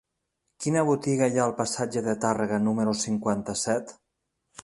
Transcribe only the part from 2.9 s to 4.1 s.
cinquanta-set?